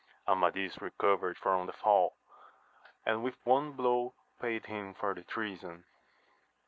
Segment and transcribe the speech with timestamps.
[0.27, 2.17] Amadis recovered from the fall,
[3.05, 5.83] and with one blow paid him for the treason.